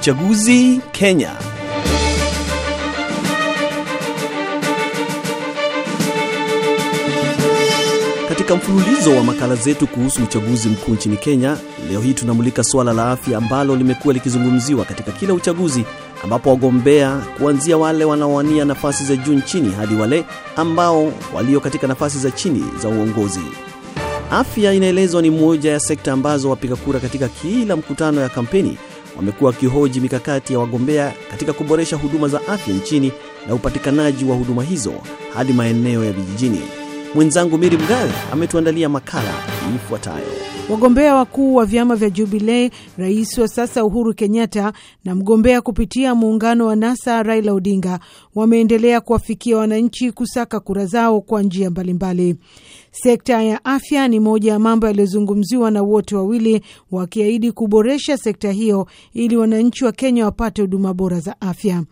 [0.00, 1.32] Uchaguzi Kenya.
[8.28, 11.56] Katika mfululizo wa makala zetu kuhusu uchaguzi mkuu nchini Kenya,
[11.90, 15.84] leo hii tunamulika suala la afya ambalo limekuwa likizungumziwa katika kila uchaguzi,
[16.24, 20.24] ambapo wagombea kuanzia wale wanaowania nafasi za juu nchini hadi wale
[20.56, 23.40] ambao walio katika nafasi za chini za uongozi.
[24.30, 28.78] Afya inaelezwa ni moja ya sekta ambazo wapiga kura katika kila mkutano ya kampeni
[29.16, 33.12] wamekuwa wakihoji mikakati ya wagombea katika kuboresha huduma za afya nchini
[33.48, 34.92] na upatikanaji wa huduma hizo
[35.34, 36.60] hadi maeneo ya vijijini.
[37.14, 39.34] Mwenzangu Miri Mgawe ametuandalia makala
[39.76, 40.39] ifuatayo.
[40.70, 44.72] Wagombea wakuu wa vyama vya Jubilee, rais wa sasa Uhuru Kenyatta
[45.04, 48.00] na mgombea kupitia muungano wa NASA Raila Odinga
[48.34, 52.36] wameendelea kuwafikia wananchi kusaka kura zao kwa njia mbalimbali.
[52.92, 56.60] Sekta ya afya ni moja ya mambo yaliyozungumziwa na wote wawili,
[56.90, 61.82] wakiahidi kuboresha sekta hiyo ili wananchi wa Kenya wapate huduma bora za afya.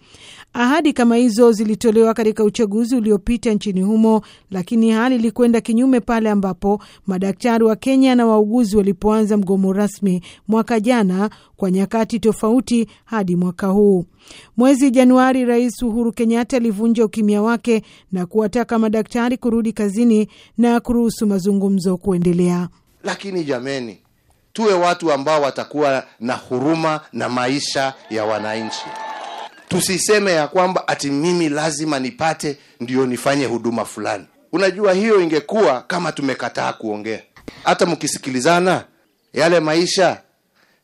[0.61, 6.83] Ahadi kama hizo zilitolewa katika uchaguzi uliopita nchini humo, lakini hali ilikwenda kinyume pale ambapo
[7.07, 13.67] madaktari wa Kenya na wauguzi walipoanza mgomo rasmi mwaka jana kwa nyakati tofauti hadi mwaka
[13.67, 14.05] huu.
[14.57, 21.27] Mwezi Januari, Rais Uhuru Kenyatta alivunja ukimya wake na kuwataka madaktari kurudi kazini na kuruhusu
[21.27, 22.69] mazungumzo kuendelea.
[23.05, 23.99] Lakini jameni,
[24.53, 28.87] tuwe watu ambao watakuwa na huruma na maisha ya wananchi.
[29.69, 34.27] Tusiseme ya kwamba ati mimi lazima nipate ndio nifanye huduma fulani.
[34.53, 37.23] Unajua, hiyo ingekuwa kama tumekataa kuongea.
[37.65, 38.85] Hata mkisikilizana
[39.33, 40.21] yale maisha,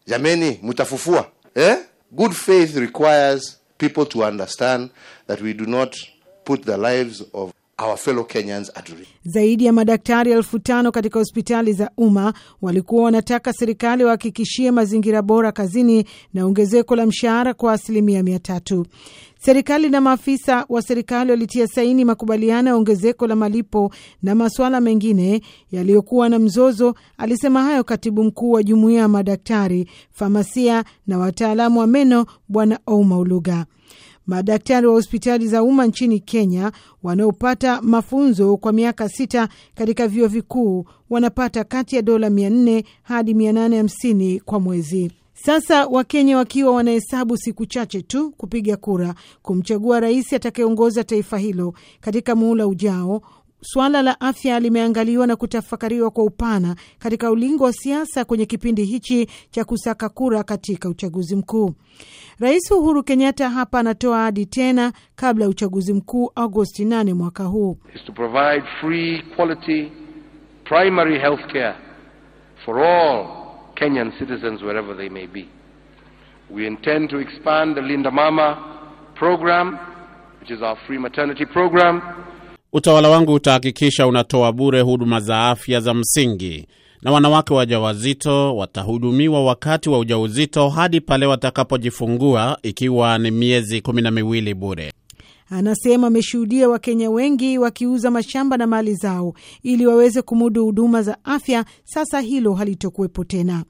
[0.07, 1.77] jameni, mtafufua eh?
[2.11, 4.91] Good faith requires people to understand
[5.27, 5.97] that we do not
[6.45, 9.11] put the lives of our fellow Kenyans are risk.
[9.25, 15.53] Zaidi ya madaktari elfu tano katika hospitali za umma walikuwa wanataka serikali wahakikishie mazingira bora
[15.53, 18.87] kazini na ongezeko la mshahara kwa asilimia mia tatu.
[19.39, 23.93] Serikali na maafisa wa serikali walitia saini makubaliano ya ongezeko la malipo
[24.23, 25.41] na masuala mengine
[25.73, 26.95] yaliyokuwa na mzozo.
[27.19, 33.19] Alisema hayo katibu mkuu wa jumuiya ya madaktari, famasia na wataalamu wa meno Bwana Ouma
[33.19, 33.67] Uluga.
[34.27, 40.85] Madaktari wa hospitali za umma nchini Kenya wanaopata mafunzo kwa miaka sita katika vyuo vikuu
[41.11, 45.13] wanapata kati ya dola 400 hadi 850 kwa mwezi.
[45.35, 52.35] Sasa Wakenya wakiwa wanahesabu siku chache tu kupiga kura kumchagua rais atakayeongoza taifa hilo katika
[52.35, 53.23] muhula ujao,
[53.67, 59.27] suala la afya limeangaliwa na kutafakariwa kwa upana katika ulingo wa siasa kwenye kipindi hichi
[59.51, 61.75] cha kusaka kura katika uchaguzi mkuu.
[62.39, 67.79] Rais Uhuru Kenyatta hapa anatoa ahadi tena kabla ya uchaguzi mkuu Agosti 8 mwaka huu.
[67.95, 68.03] is
[82.77, 86.67] Utawala wangu utahakikisha unatoa bure huduma za afya za msingi
[87.03, 94.11] na wanawake wajawazito watahudumiwa wakati wa ujauzito hadi pale watakapojifungua ikiwa ni miezi kumi na
[94.11, 94.93] miwili bure.
[95.51, 101.65] Anasema ameshuhudia Wakenya wengi wakiuza mashamba na mali zao ili waweze kumudu huduma za afya.
[101.85, 103.65] Sasa hilo halitokuwepo tena.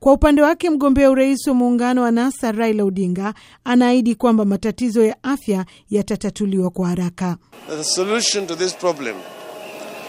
[0.00, 3.34] Kwa upande wake, mgombea urais wa muungano wa NASA Raila Odinga
[3.64, 7.36] anaahidi kwamba matatizo ya afya yatatatuliwa kwa haraka.
[7.68, 9.16] The solution to this problem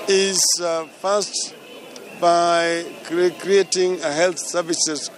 [0.07, 1.53] is uh, first
[2.21, 2.83] by
[3.41, 5.11] creating a health services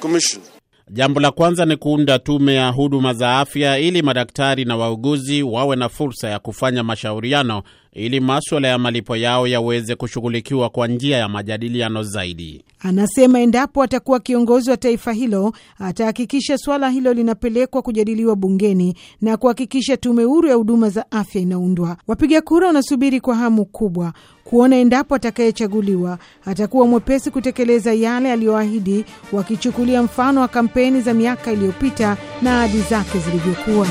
[0.00, 0.42] commission.
[0.90, 5.76] Jambo la kwanza ni kuunda tume ya huduma za afya ili madaktari na wauguzi wawe
[5.76, 7.62] na fursa ya kufanya mashauriano
[7.94, 12.64] ili maswala ya malipo yao yaweze kushughulikiwa kwa njia ya majadiliano zaidi.
[12.80, 19.96] Anasema endapo atakuwa kiongozi wa taifa hilo atahakikisha suala hilo linapelekwa kujadiliwa bungeni na kuhakikisha
[19.96, 21.96] tume huru ya huduma za afya inaundwa.
[22.06, 24.12] Wapiga kura wanasubiri kwa hamu kubwa
[24.44, 32.16] kuona endapo atakayechaguliwa atakuwa mwepesi kutekeleza yale aliyoahidi, wakichukulia mfano wa kampeni za miaka iliyopita
[32.42, 33.88] na ahadi zake zilivyokuwa.